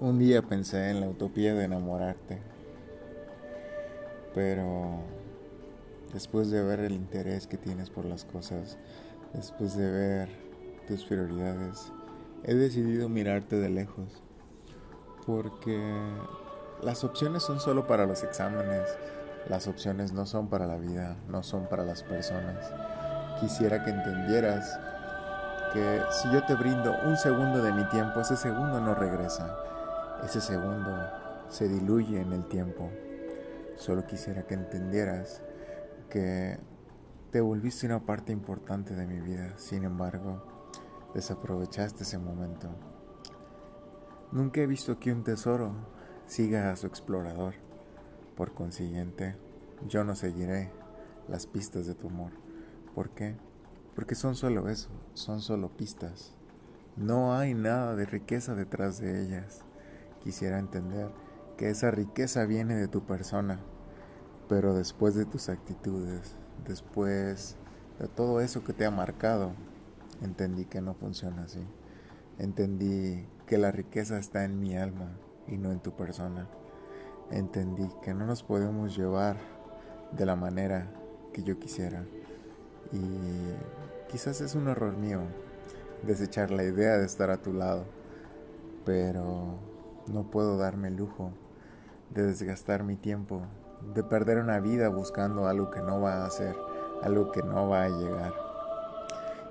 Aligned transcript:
Un 0.00 0.18
día 0.18 0.40
pensé 0.40 0.88
en 0.88 1.02
la 1.02 1.10
utopía 1.10 1.52
de 1.52 1.64
enamorarte, 1.64 2.38
pero 4.34 5.02
después 6.14 6.50
de 6.50 6.62
ver 6.62 6.80
el 6.80 6.92
interés 6.92 7.46
que 7.46 7.58
tienes 7.58 7.90
por 7.90 8.06
las 8.06 8.24
cosas, 8.24 8.78
después 9.34 9.76
de 9.76 9.90
ver 9.90 10.28
tus 10.88 11.04
prioridades, 11.04 11.92
he 12.44 12.54
decidido 12.54 13.10
mirarte 13.10 13.56
de 13.56 13.68
lejos, 13.68 14.22
porque 15.26 15.78
las 16.82 17.04
opciones 17.04 17.42
son 17.42 17.60
solo 17.60 17.86
para 17.86 18.06
los 18.06 18.22
exámenes, 18.22 18.88
las 19.50 19.68
opciones 19.68 20.14
no 20.14 20.24
son 20.24 20.48
para 20.48 20.66
la 20.66 20.78
vida, 20.78 21.18
no 21.28 21.42
son 21.42 21.66
para 21.66 21.84
las 21.84 22.02
personas. 22.04 22.72
Quisiera 23.38 23.84
que 23.84 23.90
entendieras 23.90 24.80
que 25.74 26.00
si 26.10 26.32
yo 26.32 26.42
te 26.46 26.54
brindo 26.54 26.96
un 27.04 27.18
segundo 27.18 27.62
de 27.62 27.74
mi 27.74 27.84
tiempo, 27.90 28.22
ese 28.22 28.36
segundo 28.36 28.80
no 28.80 28.94
regresa, 28.94 29.54
ese 30.24 30.40
segundo 30.40 30.96
se 31.48 31.68
diluye 31.68 32.20
en 32.20 32.32
el 32.32 32.46
tiempo. 32.46 32.90
Solo 33.76 34.06
quisiera 34.06 34.46
que 34.46 34.54
entendieras 34.54 35.42
que 36.08 36.58
te 37.30 37.40
volviste 37.40 37.86
una 37.86 38.04
parte 38.04 38.32
importante 38.32 38.94
de 38.94 39.06
mi 39.06 39.20
vida, 39.20 39.54
sin 39.56 39.84
embargo, 39.84 40.42
desaprovechaste 41.14 42.02
ese 42.02 42.18
momento. 42.18 42.68
Nunca 44.32 44.60
he 44.60 44.66
visto 44.66 44.98
que 44.98 45.12
un 45.12 45.24
tesoro 45.24 45.72
siga 46.26 46.70
a 46.70 46.76
su 46.76 46.86
explorador. 46.86 47.54
Por 48.36 48.54
consiguiente, 48.54 49.36
yo 49.88 50.04
no 50.04 50.14
seguiré 50.14 50.70
las 51.28 51.46
pistas 51.46 51.86
de 51.86 51.94
tu 51.94 52.08
amor. 52.08 52.32
¿Por 52.94 53.10
qué? 53.10 53.36
Porque 53.94 54.14
son 54.14 54.34
solo 54.34 54.68
eso, 54.68 54.88
son 55.14 55.40
solo 55.40 55.68
pistas. 55.76 56.34
No 56.96 57.34
hay 57.36 57.54
nada 57.54 57.96
de 57.96 58.06
riqueza 58.06 58.54
detrás 58.54 59.00
de 59.00 59.22
ellas. 59.24 59.64
Quisiera 60.22 60.58
entender 60.58 61.10
que 61.56 61.70
esa 61.70 61.90
riqueza 61.90 62.44
viene 62.44 62.74
de 62.74 62.88
tu 62.88 63.02
persona, 63.02 63.60
pero 64.48 64.74
después 64.74 65.14
de 65.14 65.24
tus 65.24 65.48
actitudes, 65.48 66.34
después 66.66 67.56
de 67.98 68.08
todo 68.08 68.40
eso 68.40 68.64
que 68.64 68.72
te 68.72 68.86
ha 68.86 68.90
marcado, 68.90 69.52
entendí 70.22 70.64
que 70.64 70.80
no 70.80 70.94
funciona 70.94 71.44
así. 71.44 71.64
Entendí 72.38 73.26
que 73.46 73.58
la 73.58 73.70
riqueza 73.70 74.18
está 74.18 74.44
en 74.44 74.60
mi 74.60 74.76
alma 74.76 75.10
y 75.46 75.58
no 75.58 75.70
en 75.70 75.80
tu 75.80 75.92
persona. 75.92 76.48
Entendí 77.30 77.88
que 78.02 78.14
no 78.14 78.26
nos 78.26 78.42
podemos 78.42 78.96
llevar 78.96 79.36
de 80.12 80.26
la 80.26 80.36
manera 80.36 80.90
que 81.32 81.42
yo 81.42 81.58
quisiera. 81.58 82.04
Y 82.92 84.10
quizás 84.10 84.40
es 84.40 84.54
un 84.54 84.68
error 84.68 84.96
mío 84.96 85.20
desechar 86.02 86.50
la 86.50 86.64
idea 86.64 86.96
de 86.96 87.04
estar 87.04 87.30
a 87.30 87.42
tu 87.42 87.52
lado, 87.52 87.84
pero 88.84 89.58
no 90.10 90.30
puedo 90.30 90.56
darme 90.56 90.88
el 90.88 90.96
lujo 90.96 91.32
de 92.10 92.24
desgastar 92.24 92.82
mi 92.82 92.96
tiempo, 92.96 93.42
de 93.94 94.02
perder 94.02 94.38
una 94.38 94.60
vida 94.60 94.88
buscando 94.88 95.46
algo 95.46 95.70
que 95.70 95.80
no 95.80 96.00
va 96.00 96.22
a 96.22 96.26
hacer, 96.26 96.56
algo 97.02 97.30
que 97.30 97.42
no 97.42 97.68
va 97.68 97.84
a 97.84 97.88
llegar. 97.88 98.34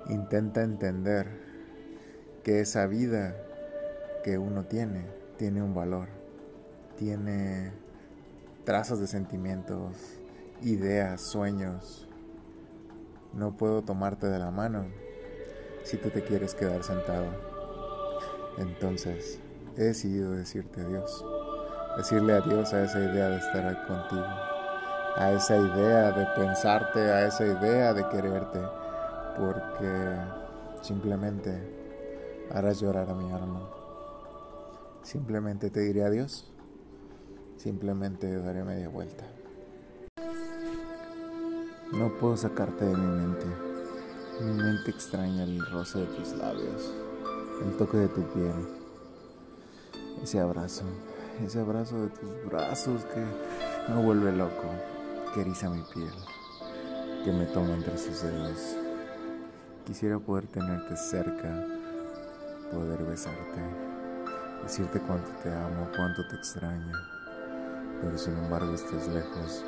Intenta 0.08 0.62
entender 0.62 1.26
que 2.44 2.60
esa 2.60 2.86
vida 2.86 3.34
que 4.22 4.38
uno 4.38 4.64
tiene 4.64 5.06
tiene 5.36 5.62
un 5.62 5.74
valor, 5.74 6.08
tiene 6.98 7.72
trazas 8.64 9.00
de 9.00 9.06
sentimientos, 9.06 9.96
ideas, 10.60 11.22
sueños. 11.22 12.06
No 13.32 13.56
puedo 13.56 13.82
tomarte 13.82 14.26
de 14.26 14.38
la 14.38 14.50
mano 14.50 14.84
si 15.82 15.96
tú 15.96 16.10
te 16.10 16.22
quieres 16.22 16.54
quedar 16.54 16.82
sentado. 16.84 17.26
Entonces, 18.58 19.40
he 19.76 19.84
decidido 19.84 20.32
decirte 20.32 20.80
adiós. 20.80 21.24
Decirle 21.96 22.34
adiós 22.34 22.72
a 22.72 22.84
esa 22.84 22.98
idea 22.98 23.28
de 23.28 23.36
estar 23.38 23.86
contigo. 23.86 24.26
A 25.16 25.32
esa 25.32 25.56
idea 25.56 26.12
de 26.12 26.26
pensarte, 26.36 27.00
a 27.00 27.26
esa 27.26 27.44
idea 27.44 27.92
de 27.92 28.08
quererte. 28.08 28.60
Porque 29.36 30.16
simplemente 30.82 31.50
harás 32.50 32.80
llorar 32.80 33.10
a 33.10 33.14
mi 33.14 33.30
alma. 33.32 33.60
Simplemente 35.02 35.70
te 35.70 35.80
diré 35.80 36.04
adiós. 36.04 36.52
Simplemente 37.56 38.38
daré 38.38 38.64
media 38.64 38.88
vuelta. 38.88 39.24
No 41.92 42.08
puedo 42.18 42.36
sacarte 42.36 42.84
de 42.84 42.96
mi 42.96 43.06
mente. 43.06 43.46
Mi 44.40 44.52
mente 44.52 44.90
extraña 44.90 45.42
el 45.42 45.60
roce 45.66 45.98
de 45.98 46.06
tus 46.06 46.32
labios, 46.32 46.94
el 47.62 47.76
toque 47.76 47.98
de 47.98 48.08
tu 48.08 48.22
piel, 48.32 48.79
ese 50.22 50.40
abrazo, 50.40 50.84
ese 51.44 51.60
abrazo 51.60 52.02
de 52.02 52.08
tus 52.08 52.44
brazos 52.50 53.04
que 53.06 53.92
me 53.92 54.02
vuelve 54.02 54.32
loco, 54.32 54.70
que 55.34 55.40
eriza 55.42 55.68
mi 55.70 55.82
piel, 55.94 56.12
que 57.24 57.32
me 57.32 57.46
toma 57.46 57.74
entre 57.74 57.96
sus 57.98 58.22
dedos. 58.22 58.76
Quisiera 59.86 60.18
poder 60.18 60.46
tenerte 60.46 60.96
cerca, 60.96 61.66
poder 62.72 63.02
besarte, 63.04 63.60
decirte 64.62 65.00
cuánto 65.00 65.30
te 65.42 65.52
amo, 65.52 65.88
cuánto 65.96 66.26
te 66.28 66.36
extraño, 66.36 66.92
pero 68.02 68.16
sin 68.18 68.36
embargo 68.36 68.74
estás 68.74 69.08
lejos 69.08 69.64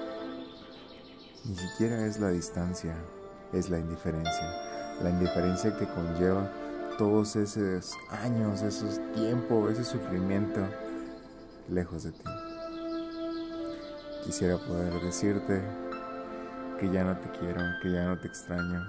ni 1.44 1.56
siquiera 1.56 2.06
es 2.06 2.20
la 2.20 2.28
distancia, 2.28 2.94
es 3.52 3.68
la 3.68 3.80
indiferencia. 3.80 4.48
La 5.02 5.10
indiferencia 5.10 5.76
que 5.76 5.88
conlleva 5.88 6.48
todos 6.96 7.36
esos 7.36 7.94
años, 8.10 8.62
esos 8.62 9.00
tiempos, 9.14 9.72
ese 9.72 9.84
sufrimiento 9.84 10.60
lejos 11.68 12.04
de 12.04 12.12
ti. 12.12 12.24
Quisiera 14.24 14.58
poder 14.58 14.92
decirte 15.02 15.62
que 16.78 16.90
ya 16.90 17.04
no 17.04 17.16
te 17.18 17.28
quiero, 17.38 17.60
que 17.82 17.92
ya 17.92 18.06
no 18.06 18.18
te 18.18 18.28
extraño. 18.28 18.84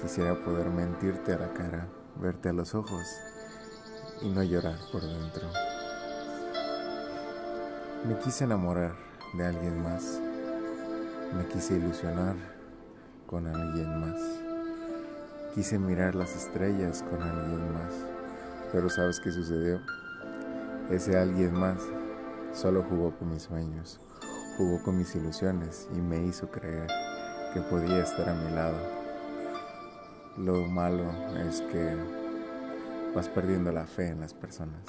Quisiera 0.00 0.34
poder 0.44 0.68
mentirte 0.70 1.32
a 1.32 1.38
la 1.38 1.52
cara, 1.52 1.88
verte 2.20 2.48
a 2.48 2.52
los 2.52 2.74
ojos 2.74 3.06
y 4.22 4.28
no 4.28 4.42
llorar 4.42 4.78
por 4.92 5.02
dentro. 5.02 5.48
Me 8.06 8.18
quise 8.18 8.44
enamorar 8.44 8.94
de 9.36 9.46
alguien 9.46 9.82
más 9.82 10.20
me 11.32 11.44
quise 11.46 11.76
ilusionar 11.76 12.36
con 13.26 13.46
alguien 13.46 14.00
más. 14.00 14.47
Quise 15.54 15.78
mirar 15.78 16.14
las 16.14 16.36
estrellas 16.36 17.02
con 17.02 17.22
alguien 17.22 17.72
más. 17.72 17.92
Pero 18.72 18.88
¿sabes 18.90 19.18
qué 19.20 19.30
sucedió? 19.32 19.80
Ese 20.90 21.18
alguien 21.18 21.52
más 21.54 21.78
solo 22.52 22.84
jugó 22.88 23.12
con 23.18 23.30
mis 23.30 23.42
sueños, 23.42 24.00
jugó 24.56 24.82
con 24.82 24.98
mis 24.98 25.14
ilusiones 25.14 25.88
y 25.94 26.00
me 26.00 26.24
hizo 26.24 26.50
creer 26.50 26.88
que 27.54 27.60
podía 27.62 28.02
estar 28.02 28.28
a 28.28 28.34
mi 28.34 28.54
lado. 28.54 28.76
Lo 30.36 30.66
malo 30.66 31.04
es 31.48 31.60
que 31.62 31.96
vas 33.14 33.28
perdiendo 33.28 33.72
la 33.72 33.86
fe 33.86 34.08
en 34.08 34.20
las 34.20 34.34
personas, 34.34 34.84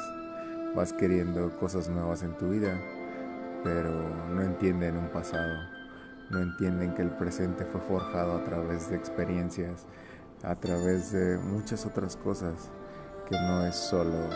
vas 0.76 0.94
queriendo 0.94 1.58
cosas 1.58 1.90
nuevas 1.90 2.22
en 2.24 2.38
tu 2.38 2.50
vida, 2.50 2.80
pero 3.64 3.92
no 4.30 4.42
entienden 4.42 4.98
un 4.98 5.10
pasado 5.10 5.80
no 6.30 6.40
entienden 6.40 6.94
que 6.94 7.02
el 7.02 7.10
presente 7.10 7.66
fue 7.66 7.82
forjado 7.82 8.38
a 8.38 8.44
través 8.44 8.90
de 8.90 8.96
experiencias, 8.96 9.86
a 10.44 10.56
través 10.56 11.12
de 11.12 11.38
muchas 11.38 11.86
otras 11.86 12.16
cosas 12.16 12.70
que 13.28 13.36
no 13.36 13.66
es 13.66 13.76
solo 13.76 14.28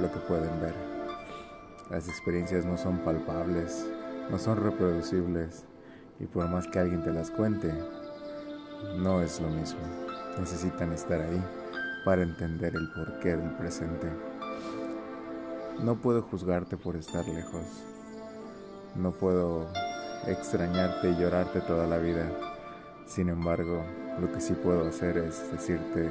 lo 0.00 0.12
que 0.12 0.18
pueden 0.20 0.60
ver. 0.60 0.74
Las 1.90 2.08
experiencias 2.08 2.64
no 2.64 2.76
son 2.76 2.98
palpables, 2.98 3.86
no 4.30 4.38
son 4.38 4.62
reproducibles 4.62 5.64
y 6.20 6.26
por 6.26 6.48
más 6.48 6.66
que 6.66 6.78
alguien 6.78 7.02
te 7.02 7.12
las 7.12 7.30
cuente, 7.30 7.72
no 8.96 9.22
es 9.22 9.40
lo 9.40 9.48
mismo. 9.48 9.80
Necesitan 10.38 10.92
estar 10.92 11.20
ahí 11.20 11.42
para 12.04 12.22
entender 12.22 12.74
el 12.76 12.90
porqué 12.90 13.36
del 13.36 13.50
presente. 13.56 14.08
No 15.82 15.96
puedo 15.96 16.22
juzgarte 16.22 16.76
por 16.76 16.96
estar 16.96 17.26
lejos. 17.26 17.64
No 18.94 19.12
puedo 19.12 19.66
extrañarte 20.26 21.10
y 21.10 21.16
llorarte 21.16 21.60
toda 21.60 21.86
la 21.86 21.98
vida. 21.98 22.30
Sin 23.06 23.28
embargo, 23.28 23.84
lo 24.20 24.32
que 24.32 24.40
sí 24.40 24.54
puedo 24.54 24.88
hacer 24.88 25.18
es 25.18 25.50
decirte 25.52 26.08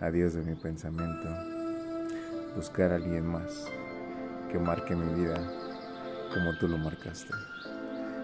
adiós 0.00 0.34
de 0.34 0.42
mi 0.42 0.54
pensamiento, 0.54 1.28
buscar 2.56 2.92
a 2.92 2.96
alguien 2.96 3.26
más 3.26 3.66
que 4.50 4.58
marque 4.58 4.94
mi 4.94 5.14
vida 5.14 5.36
como 6.32 6.56
tú 6.58 6.68
lo 6.68 6.78
marcaste. 6.78 7.32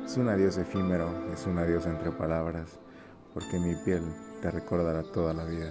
Es 0.04 0.16
un 0.16 0.28
adiós 0.28 0.56
efímero, 0.56 1.10
es 1.32 1.46
un 1.46 1.58
adiós 1.58 1.86
entre 1.86 2.10
palabras, 2.10 2.78
porque 3.34 3.58
mi 3.58 3.74
piel 3.84 4.02
te 4.40 4.50
recordará 4.50 5.02
toda 5.02 5.34
la 5.34 5.44
vida. 5.44 5.70